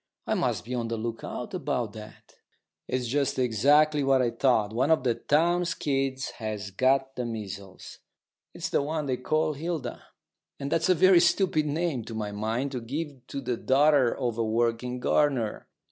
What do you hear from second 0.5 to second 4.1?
be on the lookout about that. It's just exactly